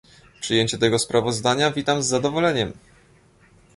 [0.39, 2.71] Przyjęcie tego sprawozdania witam z zadowoleniem